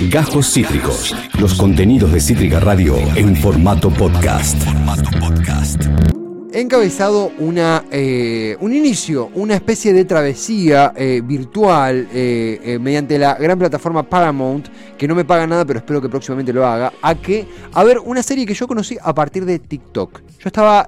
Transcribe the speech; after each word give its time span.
Gajos 0.00 0.52
Cítricos. 0.52 1.16
Los 1.40 1.54
contenidos 1.54 2.12
de 2.12 2.20
Cítrica 2.20 2.60
Radio 2.60 2.98
en 3.16 3.34
formato 3.34 3.88
podcast. 3.88 4.62
He 6.52 6.60
encabezado 6.60 7.32
una, 7.38 7.84
eh, 7.90 8.58
un 8.60 8.74
inicio, 8.74 9.30
una 9.34 9.54
especie 9.54 9.94
de 9.94 10.04
travesía 10.04 10.92
eh, 10.94 11.22
virtual 11.24 12.08
eh, 12.12 12.78
mediante 12.78 13.18
la 13.18 13.34
gran 13.36 13.58
plataforma 13.58 14.02
Paramount, 14.02 14.68
que 14.98 15.08
no 15.08 15.14
me 15.14 15.24
paga 15.24 15.46
nada, 15.46 15.64
pero 15.64 15.78
espero 15.78 16.02
que 16.02 16.10
próximamente 16.10 16.52
lo 16.52 16.66
haga, 16.66 16.92
a 17.00 17.14
que 17.14 17.46
a 17.72 17.82
ver 17.82 17.98
una 17.98 18.22
serie 18.22 18.44
que 18.44 18.54
yo 18.54 18.68
conocí 18.68 18.98
a 19.02 19.14
partir 19.14 19.46
de 19.46 19.58
TikTok. 19.58 20.20
Yo 20.38 20.48
estaba 20.48 20.86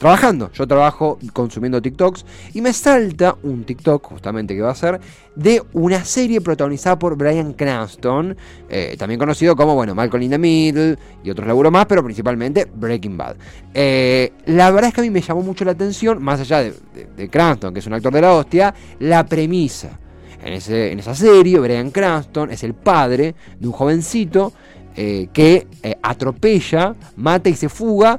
trabajando. 0.00 0.50
Yo 0.52 0.66
trabajo 0.66 1.18
consumiendo 1.34 1.80
TikToks 1.82 2.24
y 2.54 2.62
me 2.62 2.72
salta 2.72 3.36
un 3.42 3.64
TikTok, 3.64 4.02
justamente 4.02 4.56
que 4.56 4.62
va 4.62 4.70
a 4.70 4.74
ser, 4.74 4.98
de 5.36 5.62
una 5.74 6.06
serie 6.06 6.40
protagonizada 6.40 6.98
por 6.98 7.16
Brian 7.16 7.52
Cranston, 7.52 8.34
eh, 8.70 8.96
también 8.98 9.20
conocido 9.20 9.54
como, 9.54 9.74
bueno, 9.74 9.94
Malcolm 9.94 10.22
in 10.22 10.30
the 10.30 10.38
Middle 10.38 10.96
y 11.22 11.30
otros 11.30 11.46
laburos 11.46 11.70
más, 11.70 11.84
pero 11.84 12.02
principalmente 12.02 12.66
Breaking 12.74 13.18
Bad. 13.18 13.36
Eh, 13.74 14.32
la 14.46 14.70
verdad 14.70 14.88
es 14.88 14.94
que 14.94 15.02
a 15.02 15.04
mí 15.04 15.10
me 15.10 15.20
llamó 15.20 15.42
mucho 15.42 15.66
la 15.66 15.72
atención, 15.72 16.22
más 16.22 16.40
allá 16.40 16.62
de, 16.62 17.28
Cranston, 17.28 17.74
que 17.74 17.80
es 17.80 17.86
un 17.86 17.92
actor 17.92 18.14
de 18.14 18.22
la 18.22 18.32
hostia, 18.32 18.74
la 19.00 19.26
premisa. 19.26 19.98
En, 20.42 20.54
ese, 20.54 20.92
en 20.92 20.98
esa 20.98 21.14
serie, 21.14 21.58
Brian 21.58 21.90
Cranston 21.90 22.50
es 22.50 22.64
el 22.64 22.72
padre 22.72 23.34
de 23.58 23.66
un 23.66 23.74
jovencito 23.74 24.54
eh, 24.96 25.28
que 25.30 25.66
atropella, 26.02 26.94
mata 27.16 27.50
y 27.50 27.54
se 27.54 27.68
fuga 27.68 28.18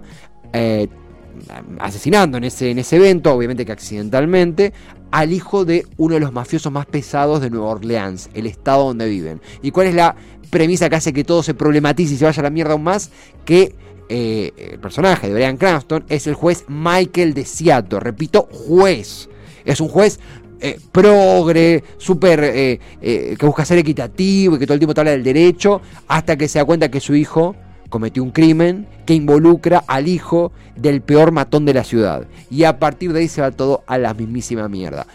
asesinando 1.80 2.38
en 2.38 2.46
ese, 2.46 2.72
en 2.72 2.80
ese 2.80 2.98
evento, 2.98 3.34
obviamente 3.34 3.66
que 3.66 3.72
accidentalmente, 3.72 4.74
al 5.12 5.34
hijo 5.34 5.66
de 5.66 5.86
uno 5.98 6.16
de 6.16 6.22
los 6.22 6.32
mafiosos 6.32 6.72
más 6.72 6.86
pesados 6.86 7.42
de 7.42 7.50
Nueva 7.50 7.68
Orleans, 7.68 8.30
el 8.34 8.48
estado 8.48 8.86
donde 8.86 9.08
viven. 9.08 9.42
¿Y 9.62 9.72
cuál 9.72 9.88
es 9.88 9.96
la 9.96 10.16
premisa 10.50 10.90
que 10.90 10.96
hace 10.96 11.14
que 11.14 11.24
todo 11.24 11.44
se 11.44 11.54
problematice 11.54 12.14
y 12.14 12.18
se 12.18 12.26
vaya 12.26 12.40
a 12.40 12.44
la 12.44 12.50
mierda 12.50 12.74
aún 12.74 12.84
más? 12.84 13.12
Que 13.46 13.76
eh, 14.10 14.52
el 14.72 14.80
personaje 14.80 15.28
de 15.28 15.34
Brian 15.34 15.58
Cranston 15.58 16.06
es 16.10 16.28
el 16.28 16.34
juez 16.34 16.66
Michael 16.68 17.34
de 17.34 17.46
Seattle. 17.46 18.00
Repito, 18.00 18.48
juez. 18.52 19.30
Es 19.66 19.80
un 19.82 19.90
juez 19.90 20.20
eh, 20.60 20.80
progre, 20.92 21.84
súper 21.98 22.40
eh, 22.44 22.80
que 23.02 23.46
busca 23.46 23.66
ser 23.66 23.78
equitativo 23.78 24.56
y 24.56 24.60
que 24.60 24.66
todo 24.66 24.76
el 24.76 24.80
tiempo 24.80 24.94
te 24.94 25.02
habla 25.02 25.12
del 25.12 25.24
derecho, 25.24 25.82
hasta 26.08 26.38
que 26.38 26.48
se 26.48 26.60
da 26.60 26.66
cuenta 26.66 26.90
que 26.90 27.00
su 27.00 27.16
hijo 27.16 27.56
cometió 27.92 28.24
un 28.24 28.32
crimen 28.32 28.88
que 29.06 29.14
involucra 29.14 29.84
al 29.86 30.08
hijo 30.08 30.52
del 30.76 31.02
peor 31.02 31.32
matón 31.32 31.66
de 31.66 31.76
la 31.76 31.84
ciudad. 31.84 32.26
Y 32.50 32.64
a 32.64 32.80
partir 32.80 33.14
de 33.14 33.20
ahí 33.20 33.28
se 33.28 33.42
va 33.42 33.52
todo 33.52 33.84
a 33.86 34.00
la 34.00 34.16
mismísima 34.16 34.68
mierda. 34.68 35.06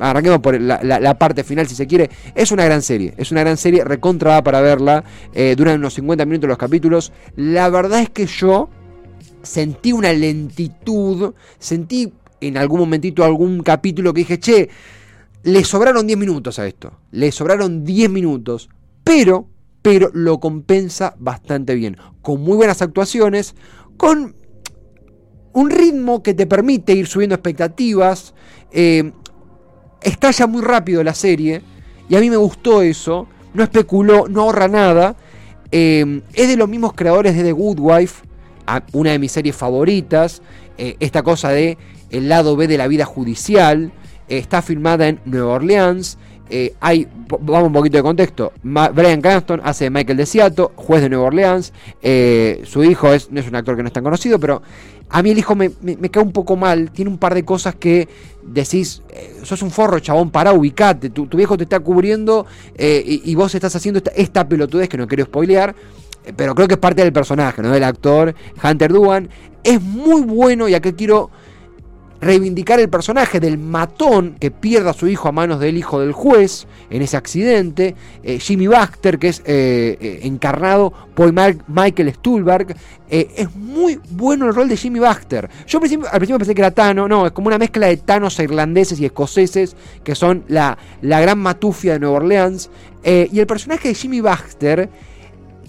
arranquemos 0.00 0.40
por 0.40 0.60
la, 0.60 1.18
parte 1.18 1.44
final 1.44 1.68
si 1.68 1.76
se 1.76 1.86
quiere. 1.86 2.10
Es 2.34 2.50
una 2.50 2.64
gran 2.64 2.82
serie, 2.82 3.14
es 3.16 3.30
una 3.30 3.42
gran 3.42 3.56
serie 3.56 3.84
recontrada 3.84 4.42
para 4.42 4.60
verla. 4.60 5.04
Eh, 5.32 5.54
duran 5.56 5.78
unos 5.78 5.94
50 5.94 6.24
minutos 6.24 6.48
los 6.48 6.58
capítulos. 6.58 7.12
La 7.36 7.68
verdad 7.68 8.00
es 8.00 8.10
que 8.10 8.26
yo 8.26 8.68
sentí 9.42 9.92
una 9.92 10.12
lentitud, 10.12 11.34
sentí 11.58 12.12
en 12.40 12.56
algún 12.56 12.80
momentito 12.80 13.24
algún 13.24 13.62
capítulo 13.62 14.12
que 14.12 14.20
dije, 14.20 14.40
che, 14.40 14.68
le 15.44 15.62
sobraron 15.62 16.06
10 16.06 16.18
minutos 16.18 16.58
a 16.58 16.66
esto. 16.66 16.92
Le 17.12 17.30
sobraron 17.30 17.84
10 17.84 18.10
minutos. 18.10 18.70
Pero 19.04 19.46
pero 19.84 20.10
lo 20.14 20.40
compensa 20.40 21.14
bastante 21.18 21.74
bien, 21.74 21.98
con 22.22 22.40
muy 22.40 22.56
buenas 22.56 22.80
actuaciones, 22.80 23.54
con 23.98 24.34
un 25.52 25.70
ritmo 25.70 26.22
que 26.22 26.32
te 26.32 26.46
permite 26.46 26.94
ir 26.94 27.06
subiendo 27.06 27.34
expectativas, 27.34 28.32
eh, 28.72 29.12
estalla 30.00 30.46
muy 30.46 30.62
rápido 30.62 31.04
la 31.04 31.12
serie, 31.12 31.60
y 32.08 32.16
a 32.16 32.20
mí 32.20 32.30
me 32.30 32.38
gustó 32.38 32.80
eso, 32.80 33.28
no 33.52 33.62
especuló, 33.62 34.26
no 34.26 34.44
ahorra 34.44 34.68
nada, 34.68 35.16
eh, 35.70 36.22
es 36.32 36.48
de 36.48 36.56
los 36.56 36.70
mismos 36.70 36.94
creadores 36.94 37.36
de 37.36 37.42
The 37.42 37.52
Good 37.52 37.78
Wife, 37.78 38.24
una 38.94 39.10
de 39.10 39.18
mis 39.18 39.32
series 39.32 39.54
favoritas, 39.54 40.40
eh, 40.78 40.96
esta 40.98 41.22
cosa 41.22 41.50
de 41.50 41.76
el 42.08 42.30
lado 42.30 42.56
B 42.56 42.68
de 42.68 42.78
la 42.78 42.88
vida 42.88 43.04
judicial, 43.04 43.92
está 44.28 44.62
filmada 44.62 45.08
en 45.08 45.20
Nueva 45.26 45.52
Orleans, 45.52 46.16
eh, 46.50 46.74
hay, 46.80 47.08
vamos 47.40 47.68
un 47.68 47.72
poquito 47.72 47.96
de 47.96 48.02
contexto, 48.02 48.52
Brian 48.62 49.22
Cranston 49.22 49.62
hace 49.64 49.88
Michael 49.88 50.18
Desiato, 50.18 50.72
juez 50.76 51.00
de 51.00 51.08
Nueva 51.08 51.26
Orleans, 51.26 51.72
eh, 52.02 52.62
su 52.64 52.84
hijo 52.84 53.12
es, 53.12 53.30
no 53.30 53.40
es 53.40 53.48
un 53.48 53.54
actor 53.54 53.76
que 53.76 53.82
no 53.82 53.86
es 53.86 53.92
tan 53.92 54.04
conocido, 54.04 54.38
pero 54.38 54.60
a 55.08 55.22
mí 55.22 55.30
el 55.30 55.38
hijo 55.38 55.54
me, 55.54 55.70
cae 56.10 56.22
un 56.22 56.32
poco 56.32 56.56
mal, 56.56 56.90
tiene 56.90 57.10
un 57.10 57.18
par 57.18 57.34
de 57.34 57.44
cosas 57.44 57.74
que 57.76 58.08
decís, 58.42 59.02
eh, 59.08 59.40
sos 59.42 59.62
un 59.62 59.70
forro, 59.70 59.98
chabón, 60.00 60.30
para 60.30 60.52
ubicate, 60.52 61.08
tu, 61.10 61.26
viejo 61.28 61.56
te 61.56 61.64
está 61.64 61.80
cubriendo 61.80 62.46
y, 62.78 63.34
vos 63.34 63.54
estás 63.54 63.74
haciendo 63.74 63.98
esta, 63.98 64.10
esta 64.10 64.46
pelotudez 64.46 64.88
que 64.88 64.98
no 64.98 65.06
quiero 65.06 65.24
spoilear, 65.24 65.74
pero 66.36 66.54
creo 66.54 66.68
que 66.68 66.74
es 66.74 66.80
parte 66.80 67.02
del 67.02 67.12
personaje, 67.12 67.62
¿no? 67.62 67.70
Del 67.70 67.84
actor 67.84 68.34
Hunter 68.62 68.92
Dugan. 68.92 69.28
Es 69.62 69.80
muy 69.80 70.22
bueno 70.22 70.68
y 70.68 70.74
acá 70.74 70.92
quiero 70.92 71.30
reivindicar 72.20 72.80
el 72.80 72.88
personaje 72.88 73.40
del 73.40 73.58
matón 73.58 74.36
que 74.40 74.50
pierde 74.50 74.90
a 74.90 74.94
su 74.94 75.06
hijo 75.08 75.28
a 75.28 75.32
manos 75.32 75.60
del 75.60 75.76
hijo 75.76 76.00
del 76.00 76.12
juez 76.12 76.66
en 76.90 77.02
ese 77.02 77.16
accidente, 77.16 77.94
eh, 78.22 78.38
Jimmy 78.38 78.66
Baxter, 78.66 79.18
que 79.18 79.28
es 79.28 79.40
eh, 79.40 79.96
eh, 80.00 80.20
encarnado 80.22 80.92
por 81.14 81.32
Michael 81.32 82.12
Stuhlbarg. 82.14 82.74
es 83.08 83.54
muy 83.54 84.00
bueno 84.10 84.46
el 84.46 84.54
rol 84.54 84.68
de 84.68 84.76
Jimmy 84.76 84.98
Baxter. 84.98 85.48
Yo 85.66 85.78
al 85.78 85.80
principio, 85.80 86.38
pensé 86.38 86.54
que 86.54 86.60
era 86.62 86.70
Tano, 86.70 87.06
no, 87.06 87.26
es 87.26 87.32
como 87.32 87.48
una 87.48 87.58
mezcla 87.58 87.86
de 87.86 87.96
Tanos 87.98 88.38
irlandeses 88.38 88.98
y 89.00 89.04
escoceses, 89.04 89.76
que 90.02 90.14
son 90.14 90.44
la, 90.48 90.76
la 91.02 91.20
gran 91.20 91.38
matufia 91.38 91.94
de 91.94 92.00
Nueva 92.00 92.16
Orleans. 92.16 92.70
y 93.04 93.38
el 93.38 93.46
personaje 93.46 93.88
de 93.88 93.94
Jimmy 93.94 94.20
Baxter 94.20 94.88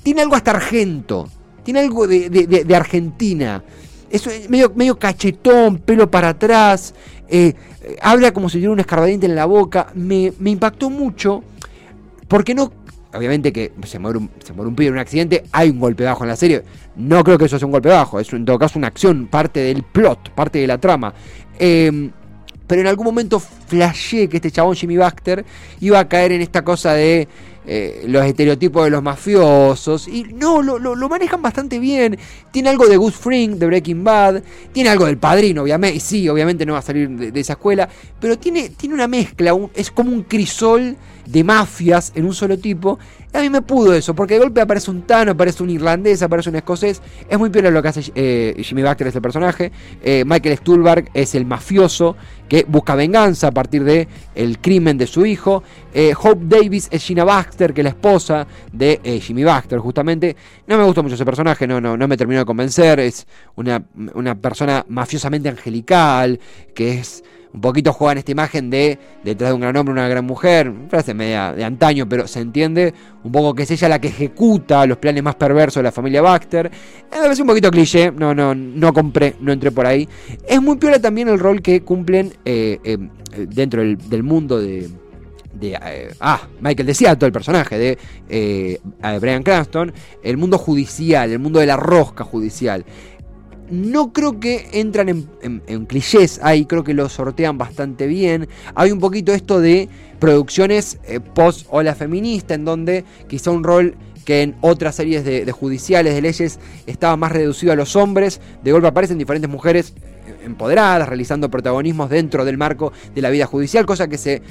tiene 0.04 0.22
algo 0.22 0.36
hasta 0.36 0.52
argento, 0.52 1.28
tiene 1.64 1.82
algo 1.82 2.08
de 2.08 2.76
Argentina. 2.76 3.64
Es 4.16 4.50
medio, 4.50 4.72
medio 4.76 4.98
cachetón, 4.98 5.78
pelo 5.78 6.10
para 6.10 6.30
atrás. 6.30 6.94
Eh, 7.28 7.54
habla 8.02 8.32
como 8.32 8.50
si 8.50 8.58
tuviera 8.58 8.72
un 8.72 8.80
escarbadiente 8.80 9.26
en 9.26 9.36
la 9.36 9.46
boca. 9.46 9.88
Me, 9.94 10.32
impactó 10.46 10.90
mucho. 10.90 11.44
Porque 12.28 12.56
no. 12.56 12.72
Obviamente 13.14 13.54
que 13.54 13.72
se 13.86 13.98
muere, 14.00 14.20
un, 14.20 14.30
se 14.44 14.52
muere 14.54 14.70
un 14.70 14.76
pibe 14.76 14.88
en 14.88 14.94
un 14.94 15.00
accidente, 15.00 15.44
hay 15.54 15.70
un 15.70 15.80
golpe 15.80 16.04
bajo 16.04 16.24
en 16.24 16.30
la 16.30 16.36
serie. 16.36 16.64
No 16.98 17.24
creo 17.24 17.38
que 17.38 17.46
eso 17.46 17.58
sea 17.58 17.66
un 17.66 17.72
golpe 17.72 17.88
bajo, 17.88 18.20
es 18.20 18.32
en 18.34 18.44
todo 18.44 18.60
caso 18.60 18.78
una 18.78 18.88
acción, 18.88 19.28
parte 19.28 19.62
del 19.62 19.84
plot, 19.84 20.32
parte 20.32 20.60
de 20.60 20.68
la 20.68 20.78
trama. 20.78 21.14
Eh, 21.58 22.10
pero 22.68 22.82
en 22.82 22.88
algún 22.88 23.06
momento 23.06 23.40
flashé 23.40 24.28
que 24.28 24.38
este 24.38 24.52
chabón 24.52 24.76
Jimmy 24.76 24.98
Baxter 24.98 25.46
iba 25.80 26.00
a 26.00 26.08
caer 26.10 26.32
en 26.34 26.42
esta 26.42 26.64
cosa 26.64 26.94
de 26.94 27.28
eh, 27.68 28.06
los 28.08 28.24
estereotipos 28.26 28.84
de 28.86 28.92
los 28.92 29.02
mafiosos. 29.02 30.08
Y 30.08 30.24
no, 30.24 30.62
lo, 30.62 31.10
manejan 31.10 31.42
bastante 31.42 31.80
bien. 31.80 32.18
Tiene 32.52 32.70
algo 32.70 32.88
de 32.88 32.98
Gus 32.98 33.16
Fring, 33.16 33.58
de 33.58 33.66
Breaking 33.66 34.04
Bad. 34.04 34.44
Tiene 34.72 34.90
algo 34.90 35.06
del 35.06 35.18
padrino, 35.18 35.64
obviamente. 35.64 35.98
Y 35.98 36.00
sí, 36.00 36.30
obviamente 36.30 36.66
no 36.66 36.74
va 36.74 36.80
a 36.80 36.84
salir 36.84 37.10
de, 37.10 37.40
esa 37.40 37.54
escuela. 37.54 37.90
Pero 38.20 38.38
tiene, 38.38 38.70
tiene 38.70 38.96
una 38.96 39.08
mezcla. 39.08 39.52
es 39.74 39.92
como 39.92 40.12
un 40.12 40.24
crisol 40.24 40.96
de 41.26 41.44
mafias 41.44 42.12
en 42.16 42.26
un 42.26 42.34
solo 42.34 42.58
tipo. 42.58 43.00
A 43.34 43.42
mí 43.42 43.50
me 43.50 43.62
pudo 43.62 43.94
eso, 43.94 44.16
porque 44.16 44.36
de 44.36 44.40
golpe 44.40 44.62
aparece 44.62 44.90
un 44.92 45.02
Tano, 45.02 45.32
aparece 45.32 45.62
un 45.62 45.70
irlandés, 45.70 46.22
aparece 46.22 46.50
un 46.50 46.56
escocés. 46.56 47.02
Es 47.28 47.38
muy 47.38 47.50
peor 47.50 47.74
lo 47.74 47.82
que 47.82 47.88
hace 47.90 48.12
eh, 48.16 48.56
Jimmy 48.60 48.82
Baxter, 48.82 49.08
es 49.08 49.16
el 49.16 49.22
personaje. 49.22 49.72
Eh, 50.02 50.24
Michael 50.26 50.58
Stuhlbarg 50.58 51.10
es 51.14 51.36
el 51.36 51.46
mafioso 51.46 52.16
que 52.48 52.64
busca 52.68 52.96
venganza 52.96 53.48
a 53.48 53.52
partir 53.52 53.84
de 53.84 54.08
el 54.36 54.60
crimen 54.60 54.98
de 54.98 55.08
su 55.08 55.26
hijo. 55.26 55.64
Hope 56.22 56.42
Davis 56.44 56.88
es 56.92 57.04
Gina 57.04 57.24
Baxter, 57.24 57.55
que 57.56 57.82
es 57.82 57.84
la 57.84 57.90
esposa 57.90 58.48
de 58.72 59.00
Jimmy 59.22 59.44
Baxter, 59.44 59.80
justamente. 59.80 60.36
No 60.68 60.78
me 60.78 60.84
gustó 60.84 61.04
mucho 61.04 61.16
ese 61.16 61.26
personaje, 61.26 61.68
no, 61.68 61.80
no, 61.80 61.98
no 61.98 62.08
me 62.08 62.18
terminó 62.18 62.40
de 62.40 62.46
convencer. 62.46 63.00
Es 63.00 63.28
una, 63.56 63.84
una 64.14 64.36
persona 64.36 64.86
mafiosamente 64.88 65.50
angelical, 65.50 66.40
que 66.74 67.00
es 67.00 67.24
un 67.56 67.62
poquito 67.62 67.94
juega 67.94 68.12
en 68.12 68.18
esta 68.18 68.32
imagen 68.34 68.70
de 68.70 69.00
detrás 69.24 69.52
de 69.52 69.54
un 69.54 69.62
gran 69.62 69.78
hombre, 69.78 69.94
una 69.94 70.10
gran 70.10 70.26
mujer, 70.26 70.72
frase 70.90 71.14
media 71.14 71.54
de 71.54 71.64
antaño, 71.64 72.08
pero 72.08 72.28
se 72.28 72.42
entiende 72.42 72.94
un 73.24 73.32
poco 73.32 73.56
que 73.56 73.64
es 73.64 73.72
ella 73.72 73.88
la 73.88 74.00
que 74.00 74.10
ejecuta 74.10 74.86
los 74.86 74.98
planes 74.98 75.24
más 75.24 75.36
perversos 75.36 75.80
de 75.80 75.84
la 75.84 75.94
familia 75.94 76.22
Baxter. 76.22 76.70
Me 77.10 77.18
parece 77.18 77.42
un 77.42 77.48
poquito 77.48 77.72
cliché, 77.72 78.12
no, 78.12 78.36
no, 78.36 78.54
no 78.54 78.92
compré, 78.92 79.36
no 79.40 79.54
entré 79.54 79.72
por 79.72 79.86
ahí. 79.86 80.08
Es 80.46 80.62
muy 80.62 80.76
piola 80.76 81.00
también 81.00 81.30
el 81.30 81.40
rol 81.40 81.62
que 81.62 81.82
cumplen 81.82 82.34
eh, 82.44 82.78
eh, 82.84 82.98
dentro 83.48 83.82
del, 83.82 84.24
mundo 84.24 84.60
de, 84.60 84.90
de 85.56 85.80
eh, 85.82 86.14
ah, 86.20 86.48
Michael 86.62 86.88
decía 86.88 87.16
todo 87.16 87.28
el 87.28 87.34
personaje 87.34 87.78
de 87.78 88.80
Brian 89.20 89.44
Cranston, 89.44 89.94
el 90.24 90.38
mundo 90.38 90.58
judicial, 90.58 91.32
el 91.32 91.40
mundo 91.40 91.60
de 91.60 91.66
la 91.66 91.78
rosca 91.78 92.24
judicial 92.24 92.86
no 93.70 94.14
creo 94.14 94.40
que 94.40 94.68
entran 94.74 95.28
en, 95.42 95.86
clichés 95.86 96.40
ahí, 96.44 96.66
creo 96.66 96.84
que 96.84 96.94
lo 96.94 97.10
sortean 97.10 97.58
bastante 97.58 98.08
bien. 98.08 98.48
Hay 98.76 98.92
un 98.92 99.00
poquito 99.00 99.34
esto 99.34 99.60
de 99.60 99.90
producciones 100.20 101.00
eh, 101.06 101.20
post 101.20 101.68
ola 101.70 101.96
feminista, 101.96 102.54
en 102.54 102.66
donde 102.66 103.06
quizá 103.28 103.52
un 103.52 103.64
rol 103.64 103.96
que 104.24 104.42
en 104.42 104.56
otras 104.62 104.96
series 104.96 105.24
de, 105.24 105.52
judiciales, 105.52 106.16
de 106.16 106.22
leyes, 106.22 106.60
estaba 106.88 107.16
más 107.16 107.32
reducido 107.32 107.74
a 107.74 107.76
los 107.76 107.96
hombres. 107.96 108.42
De 108.64 108.72
golpe 108.72 108.88
aparecen 108.88 109.20
diferentes 109.20 109.50
mujeres 109.50 109.94
empoderadas, 110.46 111.08
realizando 111.08 111.50
protagonismos 111.50 112.10
dentro 112.10 112.46
del 112.46 112.58
marco 112.58 112.94
de 113.14 113.22
la 113.22 113.30
vida 113.30 113.46
judicial, 113.46 113.86
cosa 113.86 114.08
que 114.08 114.18
se 114.18 114.42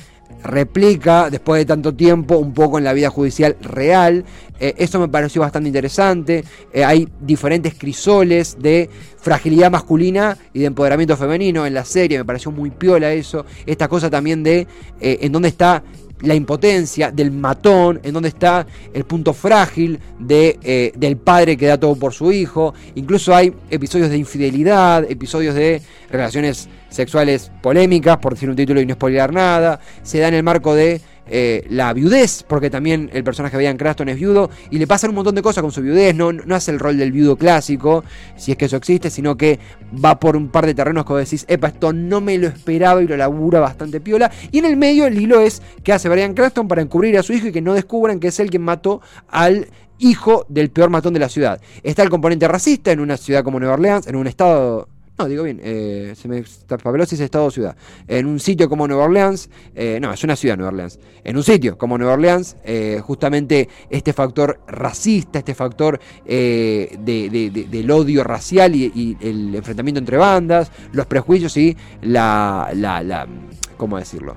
replica 0.43 1.31
después 1.31 1.61
de 1.61 1.64
tanto 1.64 1.94
tiempo 1.94 2.37
un 2.37 2.52
poco 2.52 2.79
en 2.79 2.85
la 2.85 2.93
vida 2.93 3.11
judicial 3.11 3.56
real. 3.61 4.25
Eh, 4.61 4.75
eso 4.79 5.00
me 5.00 5.08
pareció 5.08 5.41
bastante 5.41 5.69
interesante. 5.69 6.44
Eh, 6.73 6.85
hay 6.85 7.08
diferentes 7.20 7.75
crisoles 7.75 8.56
de 8.61 8.91
fragilidad 9.19 9.70
masculina 9.70 10.37
y 10.52 10.61
de 10.61 10.67
empoderamiento 10.67 11.17
femenino 11.17 11.67
en 11.67 11.75
la 11.75 11.85
serie. 11.85 12.19
Me 12.19 12.25
pareció 12.25 12.50
muy 12.50 12.70
piola 12.70 13.12
eso. 13.12 13.44
Esta 13.67 13.88
cosa 13.88 14.11
también 14.11 14.43
de 14.43 14.67
eh, 15.00 15.19
en 15.23 15.32
dónde 15.32 15.49
está 15.49 15.82
la 16.25 16.35
impotencia 16.35 17.11
del 17.11 17.31
matón, 17.31 18.00
en 18.03 18.12
donde 18.12 18.29
está 18.29 18.67
el 18.93 19.05
punto 19.05 19.32
frágil 19.32 19.99
de, 20.19 20.93
del 20.97 21.17
padre 21.17 21.56
que 21.56 21.67
da 21.67 21.79
todo 21.79 21.94
por 21.97 22.12
su 22.12 22.32
hijo. 22.32 22.75
Incluso 22.94 23.35
hay 23.35 23.53
episodios 23.71 24.11
de 24.11 24.17
infidelidad, 24.17 25.05
episodios 25.11 25.55
de 25.55 25.82
relaciones 26.11 26.69
sexuales 26.88 27.50
polémicas, 27.62 28.19
por 28.19 28.35
decir 28.35 28.49
un 28.49 28.56
título 28.56 28.81
y 28.81 28.87
no 28.87 28.94
spoiler 28.94 29.32
nada. 29.32 29.81
Se 30.03 30.19
da 30.19 30.29
en 30.29 30.35
el 30.35 30.43
marco 30.43 30.75
de 30.75 31.00
eh, 31.26 31.67
la 31.71 31.93
viudez, 31.93 32.44
porque 32.47 32.71
también 32.71 33.11
el 33.12 33.25
personaje 33.25 33.56
de 33.56 33.65
Ian 33.65 33.76
Craston 33.76 34.09
es 34.09 34.17
viudo, 34.17 34.50
y 34.71 34.79
le 34.79 34.87
pasan 34.87 35.11
un 35.11 35.17
montón 35.17 35.35
de 35.35 35.43
cosas 35.43 35.62
con 35.62 35.73
su 35.73 35.81
viudez, 35.81 36.15
no, 36.15 36.32
no 36.32 36.55
hace 36.55 36.71
el 36.71 36.79
rol 36.79 36.97
del 36.97 37.12
viudo 37.12 37.37
clásico, 37.37 38.05
si 38.37 38.53
es 38.53 38.59
que 38.59 38.67
eso 38.67 38.76
existe, 38.76 39.11
sino 39.11 39.37
que 39.37 39.59
va 40.05 40.19
por 40.19 40.37
un 40.37 40.49
par 40.49 40.67
de 40.67 40.75
terrenos 40.75 41.05
que 41.05 41.15
decís, 41.15 41.44
epa, 41.49 41.69
esto 41.69 41.93
no 41.93 42.21
me 42.21 42.38
lo 42.38 42.49
esperaba 42.49 43.03
y 43.03 43.06
lo 43.06 43.17
labura 43.17 43.61
bastante 43.61 44.00
piola, 44.00 44.31
y 44.50 44.59
en 44.59 44.65
el 44.67 44.76
medio 44.76 45.06
el 45.06 45.21
hilo 45.21 45.41
es 45.41 45.62
que 45.82 45.93
hace 45.93 46.09
Brian 46.09 46.35
Craston 46.35 46.69
para 46.69 46.82
encubrir 46.82 47.17
a 47.19 47.23
su 47.23 47.32
hijo 47.32 47.49
y 47.49 47.53
que 47.53 47.62
no 47.62 47.75
descubran 47.75 48.21
que 48.21 48.29
es 48.29 48.41
él 48.41 48.50
quien 48.50 48.62
mató 48.62 49.00
al 49.29 49.69
hijo 49.99 50.44
del 50.49 50.71
peor 50.71 50.91
matón 50.91 51.15
de 51.15 51.21
la 51.21 51.29
ciudad. 51.29 51.61
Está 51.82 52.03
el 52.03 52.11
componente 52.11 52.49
racista 52.49 52.93
en 52.93 53.00
una 53.00 53.17
ciudad 53.17 53.44
como 53.44 53.59
Nueva 53.59 53.75
Orleans, 53.75 54.06
en 54.06 54.17
un 54.17 54.26
estado 54.26 54.88
no, 55.16 55.28
digo 55.28 55.44
bien, 55.44 55.61
eh, 55.62 56.12
se 56.16 56.26
me 56.26 56.43
si 56.44 57.14
es 57.14 57.20
estado 57.20 57.49
ciudad. 57.50 57.76
En 58.08 58.26
un 58.26 58.40
sitio 58.40 58.69
como 58.69 58.88
Nueva 58.88 59.05
Orleans, 59.05 59.49
eh, 59.75 59.99
no, 60.00 60.12
es 60.12 60.25
una 60.25 60.34
ciudad 60.34 60.56
Nueva 60.56 60.70
Orleans. 60.70 60.99
En 61.22 61.37
un 61.37 61.44
sitio 61.44 61.78
como 61.78 61.96
Nueva 61.96 62.14
Orleans, 62.14 62.56
eh, 62.64 63.00
justamente 63.00 63.69
este 63.90 64.12
factor 64.12 64.58
racista, 64.66 65.38
este 65.38 65.55
factor 65.55 66.00
del 66.25 67.90
odio 67.93 68.25
racial 68.25 68.75
y, 68.75 69.16
el 69.20 69.55
enfrentamiento 69.55 70.00
entre 70.00 70.16
bandas, 70.16 70.72
los 70.93 71.06
prejuicios 71.06 71.56
y 71.56 71.76
la, 72.02 72.70
la, 72.75 73.02
la 73.02 73.28
¿cómo 73.76 73.99
decirlo? 73.99 74.37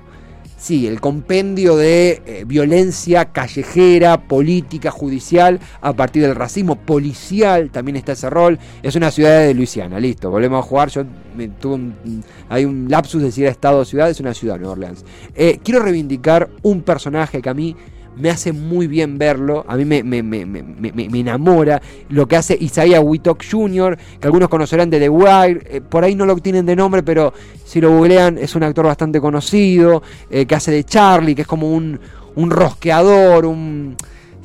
Sí, 0.58 0.88
el 0.88 1.00
compendio 1.00 1.76
de 1.76 2.20
eh, 2.26 2.44
violencia 2.44 3.26
callejera, 3.26 4.22
política, 4.22 4.90
judicial, 4.90 5.60
a 5.80 5.92
partir 5.92 6.22
del 6.22 6.34
racismo 6.34 6.74
policial, 6.74 7.70
también 7.70 7.94
está 7.94 8.12
ese 8.12 8.28
rol. 8.28 8.58
Es 8.82 8.96
una 8.96 9.12
ciudad 9.12 9.38
de 9.38 9.54
Luisiana, 9.54 10.00
listo, 10.00 10.32
volvemos 10.32 10.58
a 10.58 10.68
jugar. 10.68 10.88
Yo 10.88 11.04
me, 11.36 11.46
tuve 11.46 11.74
un, 11.74 12.24
hay 12.48 12.64
un 12.64 12.90
lapsus 12.90 13.20
de 13.20 13.26
decir 13.28 13.46
estado 13.46 13.78
o 13.78 13.84
ciudad, 13.84 14.10
es 14.10 14.18
una 14.18 14.34
ciudad, 14.34 14.56
Nueva 14.56 14.72
Orleans. 14.72 15.04
Eh, 15.36 15.60
quiero 15.62 15.80
reivindicar 15.80 16.50
un 16.62 16.82
personaje 16.82 17.40
que 17.40 17.48
a 17.48 17.54
mí 17.54 17.76
me 18.16 18.30
hace 18.30 18.52
muy 18.52 18.86
bien 18.86 19.18
verlo, 19.18 19.64
a 19.68 19.76
mí 19.76 19.84
me, 19.84 20.02
me, 20.02 21.20
enamora 21.20 21.80
lo 22.08 22.26
que 22.26 22.36
hace 22.36 22.56
Isaiah 22.60 23.00
Wittok 23.00 23.44
Jr., 23.48 23.96
que 24.20 24.26
algunos 24.26 24.48
conocerán 24.48 24.90
de 24.90 24.98
The 24.98 25.08
Wire, 25.08 25.60
eh, 25.64 25.80
por 25.80 26.04
ahí 26.04 26.14
no 26.14 26.26
lo 26.26 26.36
tienen 26.36 26.66
de 26.66 26.74
nombre, 26.74 27.02
pero 27.02 27.32
si 27.64 27.80
lo 27.80 27.90
googlean 27.90 28.38
es 28.38 28.54
un 28.56 28.64
actor 28.64 28.86
bastante 28.86 29.20
conocido, 29.20 30.02
eh, 30.30 30.46
que 30.46 30.54
hace 30.54 30.72
de 30.72 30.84
Charlie, 30.84 31.34
que 31.34 31.42
es 31.42 31.48
como 31.48 31.72
un, 31.72 32.00
un 32.34 32.50
rosqueador, 32.50 33.46
un 33.46 33.96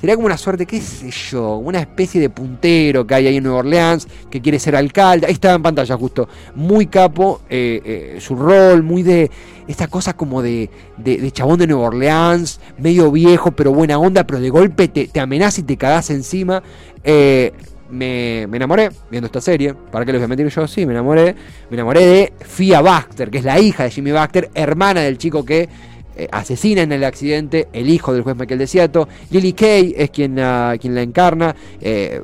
Sería 0.03 0.17
como 0.17 0.25
una 0.25 0.38
suerte, 0.38 0.65
qué 0.65 0.81
sé 0.81 1.09
yo, 1.11 1.55
una 1.55 1.79
especie 1.79 2.19
de 2.19 2.29
puntero 2.29 3.07
que 3.07 3.15
hay 3.15 3.27
ahí 3.27 3.38
en 3.38 3.44
Nueva 3.45 3.59
Orleans, 3.59 4.05
que 4.29 4.41
quiere 4.41 4.59
ser 4.59 4.75
alcalde. 4.75 5.27
Ahí 5.27 5.31
estaba 5.31 5.55
en 5.55 5.63
pantalla 5.63 5.95
justo. 5.95 6.27
Muy 6.55 6.88
capo 6.88 7.39
eh, 7.50 7.81
eh, 7.85 8.17
su 8.19 8.35
rol, 8.35 8.83
muy 8.83 9.01
de 9.01 9.31
esta 9.65 9.88
cosa 9.88 10.11
como 10.11 10.41
de, 10.41 10.69
de, 10.97 11.31
chabón 11.31 11.57
de 11.57 11.67
Nueva 11.67 11.88
Orleans, 11.88 12.59
medio 12.77 13.09
viejo, 13.13 13.53
pero 13.53 13.71
buena 13.71 13.97
onda, 13.97 14.27
pero 14.27 14.41
de 14.41 14.50
golpe 14.50 14.89
te, 14.89 15.07
te 15.07 15.21
amenaza 15.21 15.61
y 15.61 15.63
te 15.63 15.77
cagás 15.77 16.09
encima. 16.09 16.61
Eh, 17.06 17.53
me, 17.89 18.41
enamoré 18.41 18.89
viendo 19.09 19.27
esta 19.27 19.39
serie. 19.39 19.73
¿Para 19.73 20.03
qué 20.03 20.11
les 20.11 20.19
voy 20.19 20.25
a 20.25 20.27
mentir 20.27 20.49
yo? 20.49 20.67
Sí, 20.67 20.85
me 20.85 20.91
enamoré. 20.91 21.33
Me 21.69 21.75
enamoré 21.77 22.06
de 22.06 22.33
Fia 22.41 22.81
Baxter, 22.81 23.31
que 23.31 23.38
es 23.38 23.45
la 23.45 23.57
hija 23.57 23.83
de 23.83 23.91
Jimmy 23.91 24.11
Baxter, 24.11 24.49
hermana 24.53 24.99
del 24.99 25.17
chico 25.17 25.45
que 25.45 25.69
eh, 26.15 26.27
asesina 26.31 26.81
en 26.83 26.92
el 26.92 27.04
accidente 27.04 27.68
el 27.74 27.89
hijo 27.89 28.13
del 28.13 28.21
juez 28.21 28.36
Michael 28.36 28.60
Desiato. 28.60 29.07
Lily 29.31 29.54
Kay 29.54 29.95
es 29.98 30.10
quien 30.12 30.36
la, 30.36 30.77
quien 30.80 30.94
la 30.94 31.01
encarna, 31.01 31.56
eh, 31.81 32.21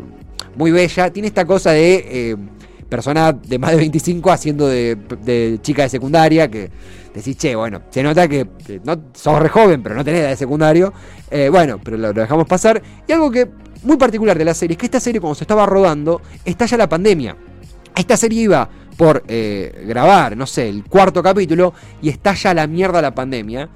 muy 0.56 0.72
bella. 0.72 1.12
Tiene 1.12 1.28
esta 1.28 1.46
cosa 1.46 1.72
de 1.72 2.06
eh, 2.08 2.36
persona 2.88 3.34
de 3.34 3.58
más 3.58 3.72
de 3.72 3.78
25 3.78 4.32
haciendo 4.32 4.68
de, 4.68 5.60
chica 5.62 5.84
de 5.84 5.90
secundaria, 5.90 6.50
que 6.50 6.70
decís, 7.14 7.38
che, 7.38 7.56
bueno, 7.56 7.82
se 7.90 8.04
nota 8.04 8.28
que, 8.28 8.48
no 8.84 9.02
sos 9.14 9.40
re 9.40 9.50
joven, 9.50 9.82
pero 9.82 9.96
no 9.96 10.04
tenés 10.04 10.22
edad 10.22 10.30
de 10.30 10.38
secundario. 10.38 10.94
bueno, 11.52 11.80
pero 11.84 11.98
lo, 11.98 12.14
lo 12.14 12.22
dejamos 12.22 12.48
pasar. 12.48 12.82
Y 13.08 13.12
algo 13.12 13.32
que 13.32 13.50
muy 13.84 13.98
particular 13.98 14.38
de 14.38 14.46
la 14.46 14.54
serie 14.54 14.74
es 14.74 14.78
que 14.78 14.86
esta 14.86 15.00
serie, 15.00 15.20
cuando 15.20 15.36
se 15.36 15.44
estaba 15.44 15.66
rodando, 15.66 16.22
estalla 16.46 16.78
la 16.78 16.90
pandemia. 16.90 17.36
Esta 17.96 18.18
serie 18.18 18.44
iba 18.44 18.70
por 19.00 19.24
eh, 19.30 19.86
grabar, 19.88 20.36
no 20.36 20.46
sé, 20.46 20.68
el 20.68 20.84
cuarto 20.84 21.24
capítulo 21.24 21.74
y 22.02 22.10
estalla 22.10 22.54
la 22.54 22.68
mierda 22.68 23.02
la 23.02 23.16
pandemia. 23.16 23.70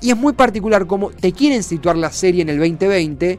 Y 0.00 0.08
es 0.08 0.16
muy 0.16 0.32
particular 0.32 0.86
como 0.86 1.10
te 1.10 1.32
quieren 1.32 1.62
situar 1.62 1.98
la 1.98 2.10
serie 2.10 2.40
en 2.40 2.48
el 2.48 2.58
2020 2.58 3.38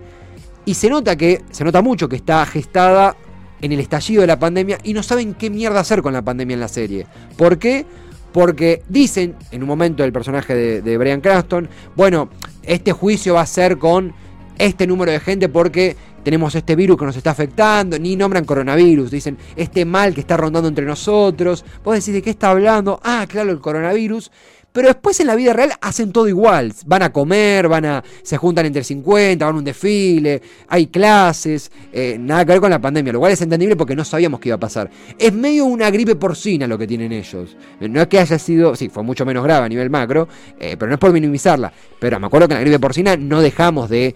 y 0.65 0.73
se 0.75 0.87
nota 0.87 1.15
que, 1.15 1.41
se 1.49 1.63
nota 1.63 1.81
mucho 1.81 2.07
que 2.07 2.15
está 2.15 2.45
gestada 2.45 3.15
en 3.59 3.71
el 3.71 3.79
estallido 3.79 4.21
de 4.21 4.27
la 4.27 4.37
pandemia 4.37 4.77
y 4.83 4.93
no 4.93 5.01
saben 5.01 5.33
qué 5.33 5.49
mierda 5.49 5.79
hacer 5.79 6.03
con 6.03 6.13
la 6.13 6.21
pandemia 6.21 6.53
en 6.53 6.59
la 6.59 6.67
serie. 6.67 7.07
¿Por 7.37 7.57
qué? 7.57 7.87
Porque 8.31 8.83
dicen 8.87 9.35
en 9.49 9.63
un 9.63 9.67
momento 9.67 10.03
el 10.03 10.13
personaje 10.13 10.53
de, 10.53 10.83
de 10.83 10.97
Brian 10.99 11.21
Cranston, 11.21 11.67
bueno, 11.95 12.29
este 12.61 12.91
juicio 12.91 13.33
va 13.33 13.41
a 13.41 13.47
ser 13.47 13.79
con 13.79 14.13
este 14.59 14.85
número 14.85 15.11
de 15.11 15.19
gente 15.19 15.49
porque 15.49 15.95
tenemos 16.23 16.55
este 16.55 16.75
virus 16.75 16.97
que 16.97 17.05
nos 17.05 17.17
está 17.17 17.31
afectando, 17.31 17.97
ni 17.97 18.15
nombran 18.15 18.45
coronavirus, 18.45 19.11
dicen 19.11 19.37
este 19.55 19.85
mal 19.85 20.13
que 20.13 20.21
está 20.21 20.37
rondando 20.37 20.67
entre 20.69 20.85
nosotros. 20.85 21.65
Vos 21.83 21.95
decís 21.95 22.13
de 22.13 22.21
qué 22.21 22.29
está 22.29 22.51
hablando, 22.51 22.99
ah, 23.03 23.25
claro, 23.27 23.51
el 23.51 23.59
coronavirus. 23.59 24.31
Pero 24.71 24.87
después 24.87 25.19
en 25.19 25.27
la 25.27 25.35
vida 25.35 25.51
real 25.51 25.73
hacen 25.81 26.13
todo 26.13 26.29
igual. 26.29 26.73
Van 26.85 27.03
a 27.03 27.11
comer, 27.11 27.67
van 27.67 27.85
a. 27.85 28.03
se 28.23 28.37
juntan 28.37 28.65
entre 28.65 28.83
50, 28.83 29.43
van 29.43 29.55
a 29.55 29.57
un 29.57 29.65
desfile, 29.65 30.41
hay 30.69 30.87
clases, 30.87 31.69
eh, 31.91 32.15
nada 32.17 32.45
que 32.45 32.53
ver 32.53 32.61
con 32.61 32.69
la 32.69 32.79
pandemia, 32.79 33.11
lo 33.11 33.19
cual 33.19 33.33
es 33.33 33.41
entendible 33.41 33.75
porque 33.75 33.95
no 33.95 34.05
sabíamos 34.05 34.39
qué 34.39 34.49
iba 34.49 34.55
a 34.55 34.59
pasar. 34.59 34.89
Es 35.17 35.33
medio 35.33 35.65
una 35.65 35.89
gripe 35.89 36.15
porcina 36.15 36.67
lo 36.67 36.77
que 36.77 36.87
tienen 36.87 37.11
ellos. 37.11 37.57
No 37.81 38.01
es 38.01 38.07
que 38.07 38.19
haya 38.19 38.39
sido. 38.39 38.75
Sí, 38.75 38.87
fue 38.87 39.03
mucho 39.03 39.25
menos 39.25 39.43
grave 39.43 39.65
a 39.65 39.69
nivel 39.69 39.89
macro, 39.89 40.29
eh, 40.57 40.77
pero 40.79 40.87
no 40.87 40.93
es 40.93 40.99
por 40.99 41.11
minimizarla. 41.11 41.73
Pero 41.99 42.19
me 42.19 42.27
acuerdo 42.27 42.47
que 42.47 42.53
en 42.53 42.59
la 42.59 42.63
gripe 42.63 42.79
porcina 42.79 43.17
no 43.17 43.41
dejamos 43.41 43.89
de 43.89 44.15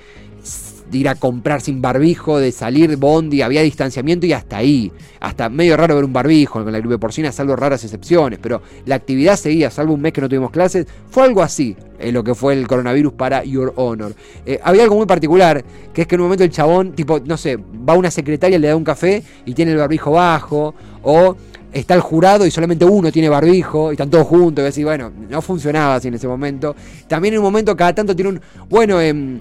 de 0.89 0.97
ir 0.97 1.09
a 1.09 1.15
comprar 1.15 1.61
sin 1.61 1.81
barbijo, 1.81 2.37
de 2.37 2.51
salir 2.51 2.95
bondi, 2.97 3.41
había 3.41 3.61
distanciamiento 3.61 4.25
y 4.25 4.33
hasta 4.33 4.57
ahí. 4.57 4.91
Hasta 5.19 5.49
medio 5.49 5.77
raro 5.77 5.95
ver 5.95 6.05
un 6.05 6.13
barbijo 6.13 6.63
con 6.63 6.71
la 6.71 6.79
gripe 6.79 6.97
porcina, 6.97 7.31
salvo 7.31 7.55
raras 7.55 7.83
excepciones, 7.83 8.39
pero 8.41 8.61
la 8.85 8.95
actividad 8.95 9.35
seguía, 9.35 9.71
salvo 9.71 9.93
un 9.93 10.01
mes 10.01 10.13
que 10.13 10.21
no 10.21 10.29
tuvimos 10.29 10.51
clases, 10.51 10.85
fue 11.09 11.23
algo 11.23 11.41
así, 11.41 11.75
en 11.99 12.13
lo 12.13 12.23
que 12.23 12.35
fue 12.35 12.53
el 12.53 12.67
coronavirus 12.67 13.13
para 13.13 13.43
Your 13.43 13.73
Honor. 13.75 14.13
Eh, 14.45 14.59
había 14.63 14.83
algo 14.83 14.95
muy 14.95 15.05
particular, 15.05 15.63
que 15.93 16.03
es 16.03 16.07
que 16.07 16.15
en 16.15 16.21
un 16.21 16.27
momento 16.27 16.43
el 16.43 16.51
chabón, 16.51 16.93
tipo, 16.93 17.19
no 17.19 17.37
sé, 17.37 17.57
va 17.57 17.93
a 17.93 17.97
una 17.97 18.11
secretaria, 18.11 18.59
le 18.59 18.67
da 18.67 18.75
un 18.75 18.83
café 18.83 19.23
y 19.45 19.53
tiene 19.53 19.71
el 19.71 19.77
barbijo 19.77 20.11
bajo, 20.11 20.75
o 21.01 21.35
está 21.75 21.93
el 21.93 21.99
jurado 21.99 22.45
y 22.45 22.51
solamente 22.51 22.85
uno 22.85 23.11
tiene 23.11 23.27
barbijo 23.27 23.91
y 23.91 23.95
están 23.95 24.09
todos 24.09 24.25
juntos. 24.25 24.63
Y 24.63 24.67
así, 24.67 24.83
bueno, 24.83 25.11
no 25.29 25.41
funcionaba 25.41 25.95
así 25.95 26.07
en 26.07 26.13
ese 26.13 26.27
momento. 26.27 26.75
También 27.07 27.33
en 27.33 27.39
un 27.39 27.45
momento 27.45 27.75
cada 27.75 27.93
tanto 27.93 28.15
tiene 28.15 28.31
un, 28.31 28.41
bueno, 28.69 29.01
eh, 29.01 29.37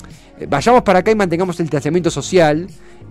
vayamos 0.49 0.83
para 0.83 1.01
acá 1.01 1.11
y 1.11 1.15
mantengamos 1.15 1.59
el 1.61 1.67
distanciamiento 1.67 2.11
social. 2.11 2.67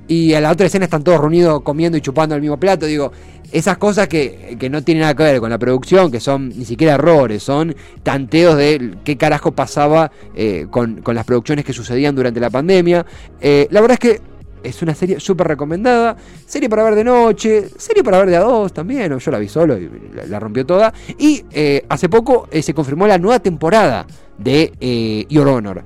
Y 0.08 0.34
a 0.34 0.42
la 0.42 0.52
otra 0.52 0.68
escena 0.68 0.86
están 0.86 1.04
todos 1.04 1.22
reunidos 1.22 1.62
comiendo 1.62 1.98
y 1.98 2.02
chupando 2.02 2.36
el 2.36 2.42
mismo 2.42 2.58
plato. 2.58 2.86
Digo, 2.86 3.12
esas 3.54 3.78
cosas 3.78 4.08
que, 4.08 4.58
no 4.70 4.84
tienen 4.84 5.02
nada 5.02 5.16
que 5.16 5.24
ver 5.24 5.40
con 5.40 5.50
la 5.50 5.60
producción, 5.60 6.12
que 6.12 6.20
son 6.20 6.50
ni 6.50 6.66
siquiera 6.66 6.96
errores, 6.96 7.44
son 7.44 7.76
tanteos 8.02 8.58
de 8.58 8.96
qué 9.04 9.16
carajo 9.16 9.52
pasaba 9.52 10.12
eh, 10.36 10.68
con, 10.70 11.02
las 11.06 11.26
producciones 11.26 11.64
que 11.64 11.72
sucedían 11.72 12.16
durante 12.16 12.40
la 12.40 12.50
pandemia. 12.50 13.06
Eh, 13.40 13.68
la 13.70 13.80
verdad 13.80 14.00
es 14.02 14.10
que 14.12 14.22
es 14.64 14.82
una 14.82 14.96
serie 14.96 15.20
súper 15.20 15.48
recomendada. 15.48 16.18
Serie 16.46 16.68
para 16.68 16.84
ver 16.84 16.96
de 16.96 17.04
noche, 17.04 17.70
serie 17.78 18.04
para 18.04 18.18
ver 18.18 18.30
de 18.30 18.38
a 18.38 18.42
dos 18.42 18.74
también. 18.74 19.18
Yo 19.18 19.32
la 19.32 19.38
vi 19.38 19.48
solo 19.48 19.78
y 19.78 19.90
la, 20.28 20.40
rompió 20.40 20.66
toda. 20.66 20.94
Y 21.18 21.46
eh, 21.52 21.86
hace 21.88 22.10
poco 22.10 22.50
se 22.52 22.74
confirmó 22.74 23.08
la 23.08 23.20
nueva 23.20 23.40
temporada 23.40 24.08
de 24.38 25.26
Your 25.30 25.48
Honor. 25.48 25.84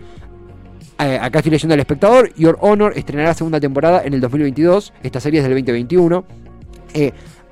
Eh, 0.99 1.19
acá 1.21 1.39
estoy 1.39 1.51
leyendo 1.51 1.75
El 1.75 1.79
Espectador. 1.79 2.33
Your 2.35 2.57
Honor 2.61 2.93
estrenará 2.95 3.33
segunda 3.33 3.59
temporada 3.59 4.01
en 4.03 4.13
el 4.13 4.21
2022. 4.21 4.93
Esta 5.03 5.19
serie 5.19 5.39
es 5.39 5.43
del 5.43 5.53
2021. 5.53 6.25
Eh, 6.93 7.11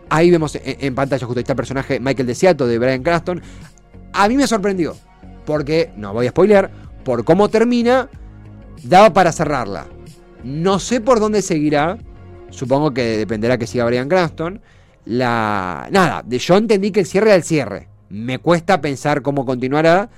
ahí 0.09 0.31
vemos 0.31 0.57
en, 0.63 0.95
pantalla 0.95 1.25
justo 1.25 1.39
está 1.39 1.53
el 1.53 1.57
personaje 1.57 1.99
Michael 1.99 2.27
Desiato 2.27 2.65
de 2.65 2.79
Brian 2.79 3.03
Cranston. 3.03 3.41
A 4.13 4.27
mí 4.27 4.35
me 4.35 4.47
sorprendió. 4.47 4.95
Porque, 5.45 5.91
no 5.95 6.11
voy 6.11 6.25
a 6.25 6.29
spoiler, 6.29 6.71
por 7.03 7.23
cómo 7.23 7.49
termina, 7.49 8.09
daba 8.83 9.13
para 9.13 9.31
cerrarla. 9.31 9.85
No 10.43 10.79
sé 10.79 11.01
por 11.01 11.19
dónde 11.19 11.43
seguirá. 11.43 11.99
Supongo 12.49 12.93
que 12.93 13.17
dependerá 13.17 13.57
que 13.57 13.67
siga 13.67 13.85
Brian 13.85 14.09
Cranston. 14.09 14.61
la... 15.05 15.87
Nada, 15.91 16.23
yo 16.27 16.57
entendí 16.57 16.91
que 16.91 17.01
el 17.01 17.05
cierre 17.05 17.31
era 17.31 17.43
cierre. 17.43 17.89
Me 18.09 18.39
cuesta 18.39 18.81
pensar 18.81 19.21
cómo 19.21 19.45
continuará, 19.45 20.09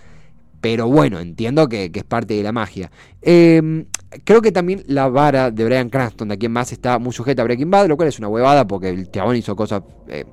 pero 0.67 0.85
bueno, 0.89 1.21
entiendo 1.21 1.69
que, 1.69 1.89
es 1.93 2.03
parte 2.03 2.33
de 2.33 2.43
la 2.43 2.51
magia. 2.51 2.91
Em, 3.21 3.85
creo 4.25 4.41
que 4.41 4.51
también 4.51 4.83
la 4.87 5.07
vara 5.07 5.49
de 5.49 5.63
Brian 5.63 5.89
Cranston, 5.89 6.27
de 6.27 6.37
quien 6.37 6.51
más 6.51 6.73
está 6.73 6.99
muy 6.99 7.13
sujeta 7.13 7.41
a 7.41 7.45
Breaking 7.45 7.71
Bad, 7.71 7.87
lo 7.87 7.95
cual 7.95 8.09
es 8.09 8.19
una 8.19 8.27
huevada 8.27 8.67
porque 8.67 8.89
el 8.89 9.09
chabón 9.09 9.37
hizo 9.37 9.55
cosas 9.55 9.81
eh, 10.09 10.25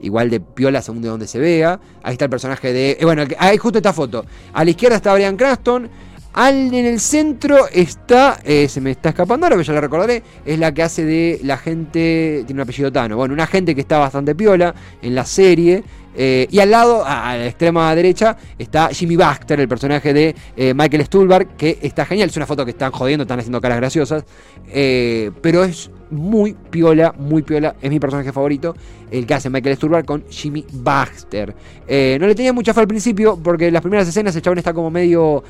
igual 0.00 0.28
de 0.28 0.40
piola 0.40 0.82
según 0.82 1.02
de 1.02 1.08
donde 1.08 1.28
se 1.28 1.38
vea. 1.38 1.78
Ahí 2.02 2.14
está 2.14 2.24
el 2.24 2.30
personaje 2.32 2.72
de... 2.72 2.96
Eh, 2.98 3.04
bueno, 3.04 3.22
ahí 3.38 3.58
justo 3.58 3.78
esta 3.78 3.92
foto. 3.92 4.26
A 4.52 4.64
la 4.64 4.70
izquierda 4.70 4.96
está 4.96 5.14
Brian 5.14 5.36
Cranston. 5.36 5.88
Al, 6.36 6.74
en 6.74 6.84
el 6.84 7.00
centro 7.00 7.66
está, 7.72 8.40
eh, 8.44 8.68
se 8.68 8.82
me 8.82 8.90
está 8.90 9.08
escapando 9.08 9.46
ahora, 9.46 9.56
pero 9.56 9.66
ya 9.66 9.72
la 9.72 9.80
recordaré, 9.80 10.22
es 10.44 10.58
la 10.58 10.70
que 10.74 10.82
hace 10.82 11.02
de 11.02 11.40
la 11.42 11.56
gente, 11.56 12.42
tiene 12.46 12.60
un 12.60 12.60
apellido 12.60 12.92
Tano, 12.92 13.16
bueno, 13.16 13.32
una 13.32 13.46
gente 13.46 13.74
que 13.74 13.80
está 13.80 13.96
bastante 13.96 14.34
piola 14.34 14.74
en 15.00 15.14
la 15.14 15.24
serie, 15.24 15.82
eh, 16.14 16.46
y 16.50 16.58
al 16.58 16.70
lado, 16.70 17.02
a, 17.06 17.38
la 17.38 17.46
extrema 17.46 17.94
derecha, 17.94 18.36
está 18.58 18.88
Jimmy 18.88 19.16
Baxter, 19.16 19.60
el 19.60 19.66
personaje 19.66 20.12
de 20.12 20.34
eh, 20.58 20.74
Michael 20.74 21.06
Stuhlbarg, 21.06 21.56
que 21.56 21.78
está 21.80 22.04
genial. 22.04 22.28
Es 22.28 22.36
una 22.36 22.46
foto 22.46 22.66
que 22.66 22.72
están 22.72 22.92
jodiendo, 22.92 23.22
están 23.22 23.38
haciendo 23.38 23.60
caras 23.60 23.78
graciosas. 23.78 24.24
Pero 24.72 25.64
es 25.64 25.90
muy 26.10 26.54
piola, 26.70 27.14
muy 27.18 27.42
piola. 27.42 27.76
Es 27.82 27.90
mi 27.90 28.00
personaje 28.00 28.32
favorito, 28.32 28.74
el 29.10 29.26
que 29.26 29.34
hace 29.34 29.50
Michael 29.50 29.76
Stuhlbarg 29.76 30.06
con 30.06 30.24
Jimmy 30.30 30.64
Baxter. 30.72 31.54
no 31.86 32.26
le 32.26 32.34
tenía 32.34 32.54
mucha 32.54 32.72
fe 32.72 32.80
al 32.80 32.88
principio, 32.88 33.38
porque 33.42 33.66
en 33.66 33.74
las 33.74 33.82
primeras 33.82 34.08
escenas 34.08 34.34
el 34.36 34.40
chabón 34.40 34.56
está 34.56 34.72
como 34.72 34.90
medio 34.90 35.44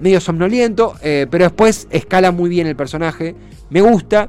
medio 0.00 0.20
somnoliento, 0.20 0.94
pero 1.02 1.44
después 1.44 1.88
escala 1.90 2.32
muy 2.32 2.50
bien 2.50 2.66
el 2.66 2.76
personaje, 2.76 3.34
me 3.70 3.80
gusta, 3.80 4.28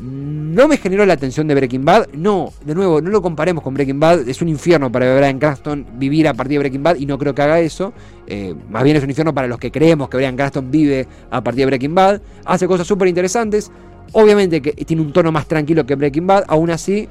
no 0.00 0.66
me 0.66 0.76
generó 0.76 1.06
la 1.06 1.14
atención 1.14 1.46
de 1.46 1.54
Breaking 1.54 1.84
Bad. 1.84 2.08
No, 2.14 2.52
de 2.64 2.74
nuevo, 2.74 3.00
no 3.00 3.10
lo 3.10 3.22
comparemos 3.22 3.62
con 3.62 3.74
Breaking 3.74 4.00
Bad. 4.00 4.28
Es 4.28 4.42
un 4.42 4.48
infierno 4.48 4.90
para 4.90 5.16
Brian 5.16 5.38
Cranston 5.38 5.86
vivir 5.94 6.26
a 6.26 6.34
partir 6.34 6.54
de 6.54 6.58
Breaking 6.60 6.82
Bad 6.82 6.96
y 6.96 7.06
no 7.06 7.16
creo 7.16 7.34
que 7.34 7.42
haga 7.42 7.60
eso. 7.60 7.92
Eh, 8.26 8.54
más 8.70 8.82
bien 8.82 8.96
es 8.96 9.04
un 9.04 9.10
infierno 9.10 9.32
para 9.32 9.46
los 9.46 9.58
que 9.58 9.70
creemos 9.70 10.08
que 10.08 10.16
Brian 10.16 10.36
Cranston 10.36 10.70
vive 10.70 11.06
a 11.30 11.42
partir 11.42 11.60
de 11.60 11.66
Breaking 11.66 11.94
Bad. 11.94 12.20
Hace 12.44 12.66
cosas 12.66 12.86
súper 12.86 13.08
interesantes. 13.08 13.70
Obviamente 14.12 14.60
que 14.60 14.72
tiene 14.72 15.02
un 15.02 15.12
tono 15.12 15.30
más 15.30 15.46
tranquilo 15.46 15.86
que 15.86 15.94
Breaking 15.94 16.26
Bad. 16.26 16.44
Aún 16.48 16.70
así, 16.70 17.08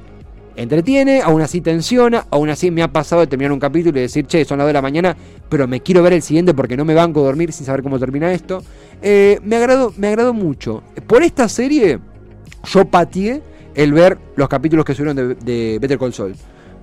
entretiene, 0.56 1.20
aún 1.22 1.42
así 1.42 1.60
tensiona. 1.60 2.26
Aún 2.30 2.48
así 2.50 2.70
me 2.70 2.82
ha 2.82 2.92
pasado 2.92 3.20
de 3.20 3.26
terminar 3.26 3.52
un 3.52 3.60
capítulo 3.60 3.98
y 3.98 4.02
decir, 4.02 4.26
che, 4.26 4.44
son 4.44 4.58
las 4.58 4.64
2 4.64 4.68
de 4.68 4.72
la 4.74 4.82
mañana, 4.82 5.16
pero 5.48 5.66
me 5.66 5.80
quiero 5.80 6.02
ver 6.02 6.12
el 6.12 6.22
siguiente 6.22 6.54
porque 6.54 6.76
no 6.76 6.84
me 6.84 6.94
banco 6.94 7.20
a 7.20 7.24
dormir 7.24 7.52
sin 7.52 7.66
saber 7.66 7.82
cómo 7.82 7.98
termina 7.98 8.32
esto. 8.32 8.62
Eh, 9.02 9.38
me, 9.42 9.56
agradó, 9.56 9.92
me 9.96 10.08
agradó 10.08 10.32
mucho. 10.32 10.82
Por 11.06 11.22
esta 11.22 11.48
serie 11.48 11.98
yo 12.64 12.84
pateé 12.86 13.42
el 13.74 13.92
ver 13.92 14.18
los 14.36 14.48
capítulos 14.48 14.84
que 14.84 14.94
subieron 14.94 15.16
de, 15.16 15.78
Better 15.80 15.98
Call 15.98 16.14
Saul. 16.14 16.34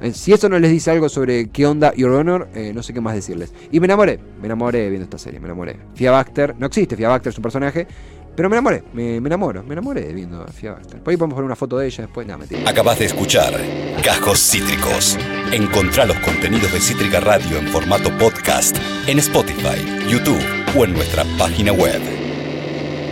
Eh, 0.02 0.14
si 0.14 0.34
eso 0.34 0.50
no 0.50 0.58
les 0.58 0.72
dice 0.72 0.90
algo 0.92 1.10
sobre 1.10 1.50
qué 1.50 1.66
onda 1.66 1.94
Your 1.94 2.12
Honor, 2.12 2.50
eh, 2.56 2.72
no 2.74 2.82
sé 2.82 2.94
qué 2.94 3.02
más 3.02 3.14
decirles. 3.14 3.54
Y 3.72 3.80
me 3.80 3.86
enamoré, 3.86 4.20
me 4.40 4.48
enamoré 4.48 4.90
viendo 4.90 5.04
esta 5.04 5.18
serie, 5.18 5.40
me 5.40 5.46
enamoré. 5.46 5.78
Fia 5.94 6.12
Baxter, 6.12 6.56
no 6.58 6.66
existe 6.66 6.96
Fia 6.96 7.10
Baxter, 7.10 7.32
es 7.32 7.38
un 7.38 7.44
personaje, 7.44 7.88
pero 8.36 8.50
me 8.50 8.56
enamoré, 8.56 8.84
me, 8.94 9.18
enamoro, 9.18 9.64
me 9.64 9.74
enamoré 9.74 10.14
viendo 10.14 10.42
a 10.42 10.48
Fia 10.48 10.74
Baxter. 10.74 11.02
Por 11.02 11.12
ahí 11.12 11.18
podemos 11.18 11.36
poner 11.36 11.46
una 11.46 11.56
foto 11.56 11.78
de 11.78 11.88
ella 11.88 12.04
después, 12.04 12.26
nada, 12.26 12.40
mentira. 12.40 12.70
Acabas 12.70 13.00
de 13.00 13.06
escuchar 13.06 13.54
Cajos 14.04 14.40
Cítricos. 14.40 15.18
Encontrá 15.52 16.06
los 16.06 16.18
contenidos 16.20 16.72
de 16.72 16.80
Cítrica 16.80 17.20
Radio 17.20 17.58
en 17.58 17.68
formato 17.68 18.10
podcast 18.18 18.78
en 19.08 19.20
Spotify, 19.20 20.08
YouTube 20.08 20.42
o 20.78 20.86
en 20.86 20.94
nuestra 20.94 21.26
página 21.38 21.74
web. 21.74 22.21